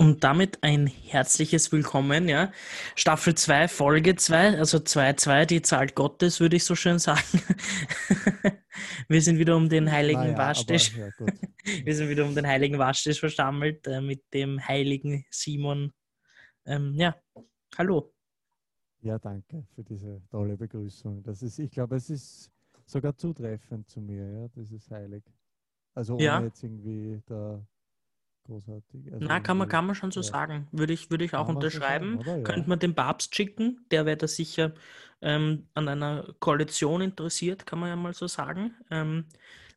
[0.00, 2.52] Und damit ein herzliches Willkommen, ja.
[2.94, 7.20] Staffel 2, Folge 2, also 2-2, die Zahl Gottes, würde ich so schön sagen.
[9.08, 10.94] Wir sind wieder um den heiligen Naja, Waschtisch.
[10.94, 11.32] aber, ja.
[11.84, 15.92] Wir sind wieder um den heiligen Waschtisch versammelt äh, mit dem heiligen Simon.
[16.64, 17.16] Ähm, ja,
[17.76, 18.14] hallo.
[19.00, 21.24] ja, danke für diese tolle Begrüßung.
[21.24, 22.52] Das ist, ich glaube, es ist
[22.86, 25.24] sogar zutreffend zu mir, ja, das ist heilig.
[25.94, 26.40] Also ohne Ja.
[26.44, 27.60] jetzt irgendwie da
[28.48, 29.12] großartig.
[29.12, 30.24] Also Na, kann man, kann man schon so ja.
[30.24, 30.66] sagen.
[30.72, 32.18] Würde ich, würde ich auch unterschreiben.
[32.18, 32.38] sagen?
[32.38, 32.42] Ja.
[32.44, 34.72] Könnte man den Papst schicken, der wäre da sicher
[35.20, 38.74] ähm, an einer Koalition interessiert, kann man ja mal so sagen.
[38.90, 39.26] Ähm,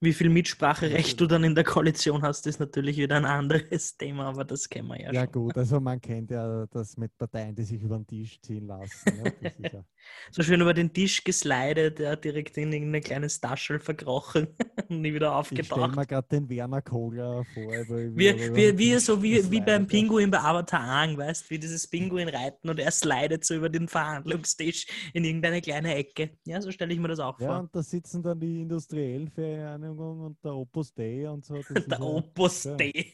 [0.00, 4.26] wie viel Mitspracherecht du dann in der Koalition hast, ist natürlich wieder ein anderes Thema,
[4.26, 5.32] aber das kennen wir ja, Ja schon.
[5.32, 9.12] gut, also man kennt ja das mit Parteien, die sich über den Tisch ziehen lassen.
[9.42, 9.84] Ja, ja,
[10.30, 14.46] So schön über den Tisch geslidet, ja, direkt in irgendein kleines Taschel verkrochen
[14.88, 15.96] und nie wieder ich stelle aufgetaucht.
[15.96, 17.72] mir gerade den Werner Kogler vor.
[17.72, 18.32] Den wie,
[18.92, 19.86] Tisch so wie, wie beim.
[19.86, 23.88] Pinguin bei Avatar Aang, weißt wie dieses Pinguin reiten und er slidet so über den
[23.88, 26.30] Verhandlungstisch in irgendeine kleine Ecke.
[26.46, 27.58] Ja, so stelle ich mir das auch Ja, vor.
[27.60, 29.30] und da sitzen dann die industriellen
[29.88, 31.54] Vereinigungen und der Opus Dei und so.
[31.88, 32.76] Der Opus ja.
[32.76, 33.12] Dei.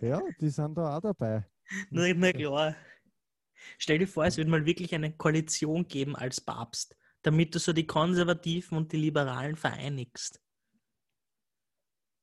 [0.00, 1.44] ja, die sind da auch dabei.
[1.90, 2.76] Na, na klar.
[3.78, 7.72] Stell dir vor, es würde mal wirklich eine Koalition geben als Papst, damit du so
[7.72, 10.40] die Konservativen und die Liberalen vereinigst.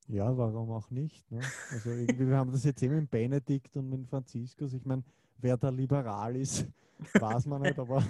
[0.08, 1.30] Ja, warum auch nicht?
[1.32, 1.42] Ne?
[1.72, 4.74] Also irgendwie, wir haben das jetzt eben mit Benedikt und mit Franziskus.
[4.74, 5.04] Ich meine,
[5.38, 6.68] wer da liberal ist,
[7.14, 8.06] weiß man nicht, aber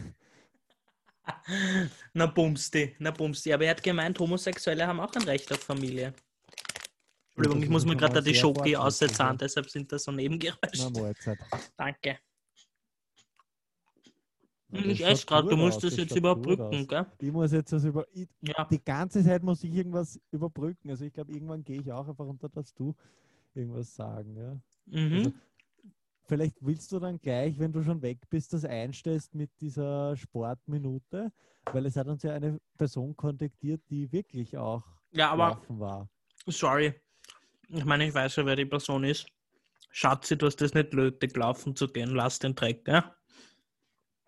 [2.14, 3.54] Na bumsti, na bumsti.
[3.54, 6.14] Aber er hat gemeint, Homosexuelle haben auch ein Recht auf Familie.
[7.36, 10.90] Entschuldigung, das ich muss mir gerade die Schoki aussetzen, deshalb sind da so Nebengeräusche.
[10.92, 11.40] Mahlzeit.
[11.76, 12.20] Danke.
[14.70, 16.88] Ja, Ich das esse gerade, du musst aus, das jetzt überbrücken, aus.
[16.88, 17.06] gell?
[17.20, 18.08] Ich muss jetzt das über.
[18.14, 18.66] Ich, Ja.
[18.66, 20.90] die ganze Zeit muss ich irgendwas überbrücken.
[20.90, 22.96] Also ich glaube, irgendwann gehe ich auch einfach runter, dass du
[23.54, 24.36] irgendwas sagen.
[24.36, 24.58] Ja?
[25.00, 25.14] Mhm.
[25.18, 25.34] Also,
[26.28, 31.32] vielleicht willst du dann gleich, wenn du schon weg bist, das einstellst mit dieser Sportminute,
[31.72, 36.10] weil es hat uns ja eine Person kontaktiert, die wirklich auch Ja, aber laufen war.
[36.48, 36.94] sorry.
[37.70, 39.26] Ich meine, ich weiß ja, wer die Person ist.
[39.90, 42.10] Schatzi, du hast das nicht nötig, laufen zu gehen.
[42.12, 43.16] Lass den Dreck, ja?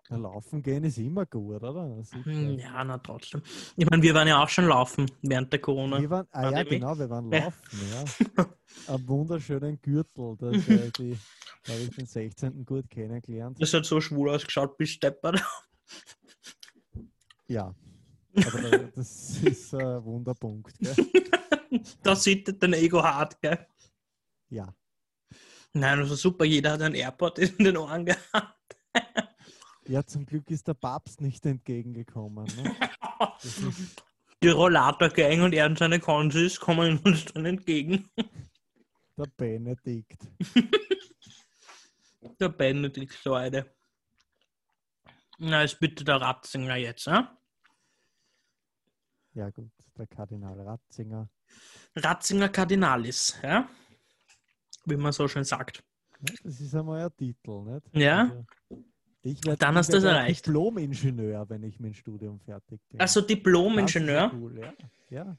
[0.08, 2.02] Laufen gehen ist immer gut, oder?
[2.24, 3.42] Hm, Ja, na trotzdem.
[3.76, 6.00] Ich meine, wir waren ja auch schon laufen während der Corona.
[6.00, 8.46] Wir waren, ah ja, genau, wir waren laufen, ja.
[8.94, 11.16] Am wunderschönen Gürtel, das, äh, die,
[11.64, 12.64] da habe ich den 16.
[12.64, 13.60] gut kennengelernt.
[13.60, 15.42] Das hat so schwul ausgeschaut, bis Steppert.
[17.48, 17.74] Ja,
[18.34, 20.78] aber da, das ist ein Wunderpunkt.
[20.78, 20.94] Gell?
[22.02, 23.66] Da sitzt dein Ego hart, gell?
[24.50, 24.72] Ja,
[25.72, 28.76] Nein, also super, jeder hat ein AirPod in den Ohren gehabt.
[29.88, 32.46] Ja, zum Glück ist der Papst nicht entgegengekommen.
[32.56, 32.76] Ne?
[34.42, 38.10] Die Rollator-Gang und er und seine Konsis kommen uns dann entgegen.
[39.16, 40.28] der Benedikt.
[42.40, 43.74] Der Benedikt, Leute.
[45.38, 47.38] Na, ist bitte der Ratzinger jetzt, ja?
[49.32, 51.30] Ja gut, der Kardinal Ratzinger.
[51.94, 53.68] Ratzinger Kardinalis, ja?
[54.86, 55.82] Wie man so schön sagt.
[56.28, 57.86] Ja, das ist einmal ein Titel, nicht?
[57.92, 58.22] Ja.
[58.22, 58.84] Also,
[59.26, 60.46] ich werd, Dann hast du's ein erreicht.
[60.46, 63.00] Diplom-Ingenieur, wenn ich mein Studium fertig bin.
[63.00, 64.30] Also Diplom-Ingenieur.
[64.30, 64.72] Das Cool, ja.
[65.10, 65.36] ja.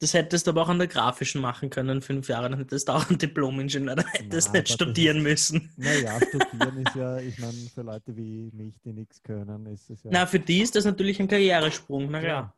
[0.00, 2.48] Das hättest du aber auch an der grafischen machen können, fünf Jahre.
[2.50, 3.96] Dann hättest du auch einen Diplom-Ingenieur.
[3.96, 5.22] Dann hättest du nicht studieren ist-
[5.52, 5.70] müssen.
[5.76, 10.04] Naja, studieren ist ja, ich meine, für Leute wie mich, die nichts können, ist es
[10.04, 10.10] ja.
[10.12, 12.10] Na, für die ist das natürlich ein Karrieresprung.
[12.10, 12.54] Na Ja.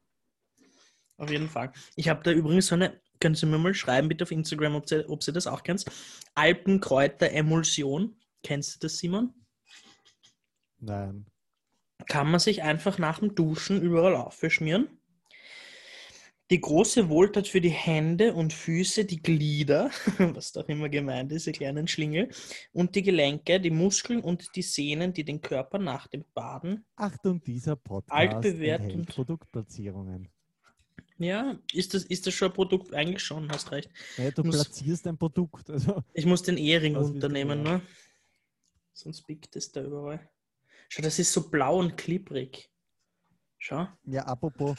[1.17, 1.73] Auf jeden Fall.
[1.97, 4.89] Ich habe da übrigens so eine, können Sie mir mal schreiben, bitte auf Instagram, ob
[4.89, 5.91] Sie, ob Sie das auch kennst.
[6.35, 8.17] Alpenkräuter-Emulsion.
[8.43, 9.35] Kennst du das, Simon?
[10.81, 11.27] Nein.
[12.07, 14.89] Kann man sich einfach nach dem Duschen überall aufschmieren.
[16.51, 21.47] Die große Wohltat für die Hände und Füße, die Glieder, was doch immer gemeint ist,
[21.47, 22.29] die kleinen Schlingel,
[22.73, 26.85] und die Gelenke, die Muskeln und die Sehnen, die den Körper nach dem Baden.
[26.97, 30.29] Achtung, dieser Podcast Altbewährt und- Produktplatzierungen.
[31.19, 32.95] Ja, ist das, ist das schon ein Produkt?
[32.95, 33.91] Eigentlich schon, hast recht.
[34.17, 35.69] Ja, du Muss- platzierst ein Produkt.
[35.71, 37.77] Also, Ich muss den Ehering runternehmen, machen?
[37.77, 37.83] ne?
[38.95, 40.28] Sonst biegt es da überall.
[40.92, 42.69] Schau, das ist so blau und klipprig.
[43.59, 43.87] Schau.
[44.07, 44.77] ja, apropos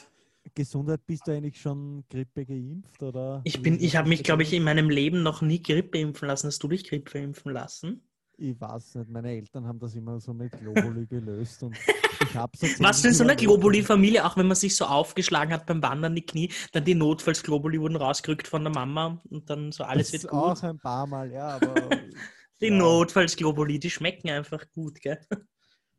[0.54, 3.02] Gesundheit, bist du eigentlich schon Grippe geimpft?
[3.02, 6.28] Oder Ich bin, ich habe mich, glaube ich, in meinem Leben noch nie Grippe impfen
[6.28, 6.48] lassen.
[6.48, 8.04] Hast du dich Grippe impfen lassen?
[8.38, 12.58] Ich weiß nicht, meine Eltern haben das immer so mit Globuli gelöst und ich habe
[12.58, 15.82] so Was zehn in so einer Globuli-Familie, auch wenn man sich so aufgeschlagen hat beim
[15.82, 20.12] Wandern die Knie, dann die Notfalls-Globuli wurden rausgerückt von der Mama und dann so alles
[20.12, 20.64] das wird auch gut.
[20.64, 21.74] ein paar Mal, ja, aber
[22.62, 22.76] Die ja.
[22.76, 25.20] Notfalls-Globuli, die schmecken einfach gut, gell?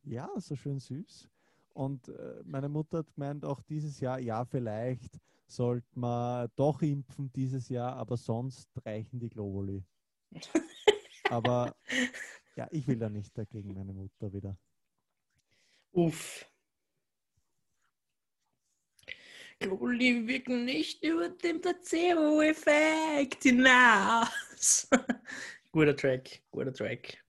[0.05, 1.29] Ja, so schön süß.
[1.75, 7.33] Und äh, meine Mutter hat gemeint, auch dieses Jahr, ja, vielleicht sollte man doch impfen
[7.33, 9.85] dieses Jahr, aber sonst reichen die Globuli.
[11.31, 11.75] Aber
[12.57, 14.59] ja, ich will da nicht dagegen meine Mutter wieder.
[15.93, 16.47] Uff.
[19.59, 24.89] Gloli wirken nicht über den Placebo-Effekt hinaus.
[25.73, 27.25] guter Track, guter Track.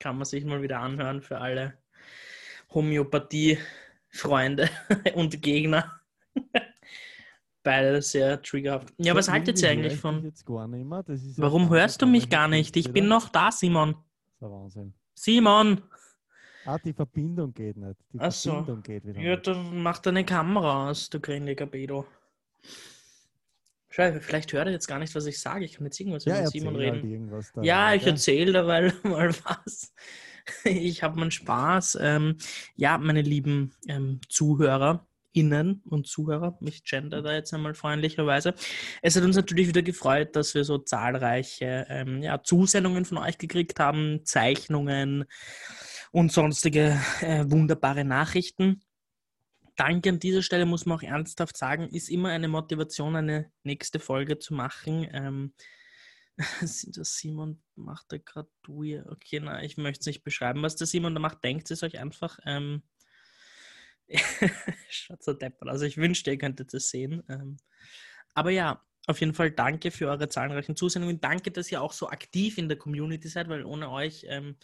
[0.00, 1.79] Kann man sich mal wieder anhören für alle
[2.72, 4.68] Homöopathie-Freunde
[5.14, 6.00] und Gegner.
[7.62, 8.94] Beide sehr triggerhaft.
[8.98, 10.32] Ja, was haltet ihr eigentlich von?
[11.36, 12.76] Warum hörst du mich gar nicht?
[12.76, 13.92] Ich bin noch da, Simon.
[13.92, 14.02] Das
[14.34, 14.94] ist ein Wahnsinn.
[15.14, 15.82] Simon!
[16.64, 17.96] Ah, die Verbindung geht nicht.
[18.12, 18.62] Die Ach so.
[18.82, 22.06] geht wieder Ja, dann mach deine Kamera aus, du grindiger Bedo.
[23.88, 25.64] Schau, vielleicht hört er jetzt gar nicht, was ich sage.
[25.64, 27.30] Ich kann jetzt irgendwas ja, über Simon halt reden.
[27.30, 29.92] Halt ja, ich erzähle dabei mal was.
[30.64, 31.98] Ich habe meinen Spaß.
[32.00, 32.36] Ähm,
[32.76, 38.54] ja, meine lieben ähm, ZuhörerInnen und Zuhörer, mich gender da jetzt einmal freundlicherweise.
[39.02, 43.38] Es hat uns natürlich wieder gefreut, dass wir so zahlreiche ähm, ja, Zusendungen von euch
[43.38, 45.26] gekriegt haben, Zeichnungen,
[46.10, 48.82] und sonstige äh, wunderbare Nachrichten.
[49.76, 53.98] Danke an dieser Stelle, muss man auch ernsthaft sagen, ist immer eine Motivation, eine nächste
[53.98, 55.08] Folge zu machen.
[55.12, 55.52] Ähm,
[56.60, 59.06] das Simon macht da gerade weird.
[59.08, 61.44] Okay, na, ich möchte es nicht beschreiben, was der Simon da macht.
[61.44, 62.38] Denkt es euch einfach.
[62.46, 62.82] Ähm,
[64.88, 65.68] Schaut so deppert.
[65.68, 67.22] Also ich wünschte, ihr könntet es sehen.
[67.28, 67.56] Ähm,
[68.34, 71.20] aber ja, auf jeden Fall danke für eure zahlreichen Zusendungen.
[71.20, 74.56] Danke, dass ihr auch so aktiv in der Community seid, weil ohne euch ähm,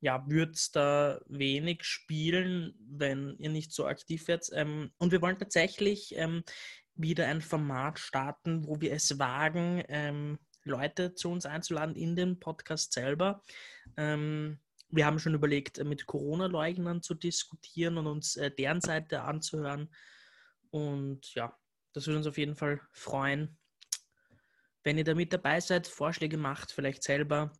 [0.00, 4.50] ja, würde es da wenig spielen, wenn ihr nicht so aktiv werdet.
[4.52, 6.42] Ähm, und wir wollen tatsächlich ähm,
[6.94, 12.38] wieder ein Format starten, wo wir es wagen, ähm, Leute zu uns einzuladen in den
[12.38, 13.42] Podcast selber.
[13.96, 14.58] Ähm,
[14.88, 19.88] wir haben schon überlegt, mit Corona-Leugnern zu diskutieren und uns äh, deren Seite anzuhören.
[20.70, 21.56] Und ja,
[21.92, 23.56] das würde uns auf jeden Fall freuen.
[24.84, 27.52] Wenn ihr da mit dabei seid, Vorschläge macht, vielleicht selber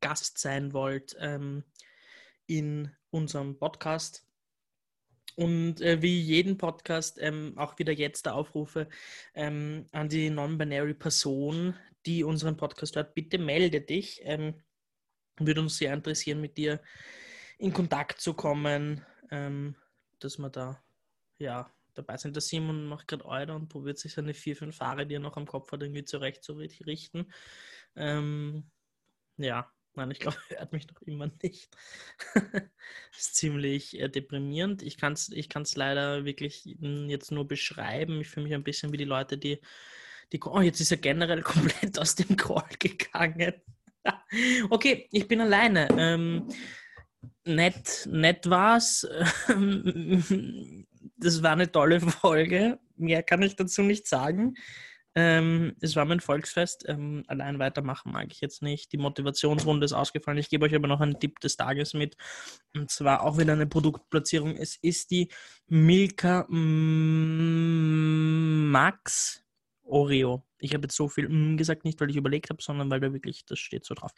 [0.00, 1.64] Gast sein wollt ähm,
[2.46, 4.26] in unserem Podcast.
[5.36, 8.88] Und äh, wie jeden Podcast ähm, auch wieder jetzt der Aufrufe
[9.34, 11.74] ähm, an die non-binary Person,
[12.06, 14.20] die unseren Podcast hört, bitte melde dich.
[14.24, 14.62] Ähm,
[15.38, 16.80] würde uns sehr interessieren, mit dir
[17.58, 19.76] in Kontakt zu kommen, ähm,
[20.20, 20.82] dass wir da
[21.38, 22.36] ja dabei sind.
[22.36, 25.36] Der Simon macht gerade Euler und probiert sich seine vier, fünf Haare, die er noch
[25.36, 27.32] am Kopf hat, irgendwie zurecht zu richten.
[27.96, 28.70] Ähm,
[29.36, 31.68] ja, Nein, ich glaube, er hört mich noch immer nicht.
[33.16, 34.82] ist ziemlich äh, deprimierend.
[34.82, 38.20] Ich kann es ich kann's leider wirklich hm, jetzt nur beschreiben.
[38.20, 39.60] Ich fühle mich ein bisschen wie die Leute, die,
[40.32, 40.40] die.
[40.44, 43.54] Oh, jetzt ist er generell komplett aus dem Call gegangen.
[44.70, 45.88] okay, ich bin alleine.
[45.96, 46.48] Ähm,
[47.44, 49.06] nett, nett war's.
[51.16, 52.78] das war eine tolle Folge.
[52.96, 54.54] Mehr kann ich dazu nicht sagen.
[55.16, 56.84] Ähm, es war mein Volksfest.
[56.88, 58.92] Ähm, allein weitermachen mag ich jetzt nicht.
[58.92, 60.38] Die Motivationsrunde ist ausgefallen.
[60.38, 62.16] Ich gebe euch aber noch einen Tipp des Tages mit.
[62.74, 64.56] Und zwar auch wieder eine Produktplatzierung.
[64.56, 65.28] Es ist die
[65.68, 67.04] Milka Max
[69.84, 70.44] Oreo.
[70.58, 73.12] Ich habe jetzt so viel mm gesagt, nicht weil ich überlegt habe, sondern weil da
[73.12, 74.12] wirklich, das steht so drauf.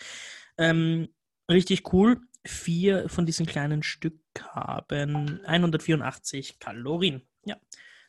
[0.59, 1.09] Ähm,
[1.51, 2.21] richtig cool.
[2.45, 4.21] Vier von diesen kleinen Stück
[4.51, 7.23] haben 184 Kalorien.
[7.45, 7.57] Ja,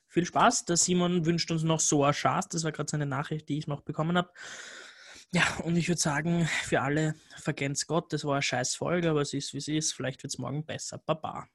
[0.07, 0.65] viel Spaß.
[0.65, 2.49] Der Simon wünscht uns noch so ein Schatz.
[2.49, 4.31] Das war gerade seine Nachricht, die ich noch bekommen habe.
[5.33, 9.21] Ja, und ich würde sagen, für alle vergesst Gott, das war eine scheiß Folge, aber
[9.21, 9.93] es ist, wie es ist.
[9.93, 10.99] Vielleicht wird es morgen besser.
[10.99, 11.47] Baba.